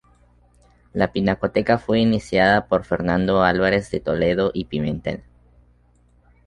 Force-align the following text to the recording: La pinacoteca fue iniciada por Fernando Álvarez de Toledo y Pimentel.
La 0.93 1.11
pinacoteca 1.11 1.77
fue 1.77 1.99
iniciada 1.99 2.65
por 2.65 2.85
Fernando 2.85 3.43
Álvarez 3.43 3.91
de 3.91 3.99
Toledo 3.99 4.49
y 4.51 4.65
Pimentel. 4.65 5.21